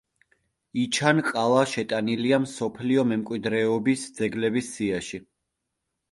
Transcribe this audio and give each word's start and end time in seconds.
იჩან-ყალა 0.83 1.59
შეტანილია 1.73 2.39
მსოფლიო 2.45 3.03
მემკვიდრეობის 3.09 4.05
ძეგლების 4.21 4.71
სიაში. 4.79 5.21